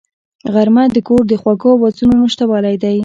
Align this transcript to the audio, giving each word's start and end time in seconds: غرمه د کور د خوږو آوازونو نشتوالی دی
غرمه 0.53 0.83
د 0.95 0.97
کور 1.07 1.21
د 1.27 1.33
خوږو 1.41 1.69
آوازونو 1.77 2.13
نشتوالی 2.21 2.75
دی 2.83 2.97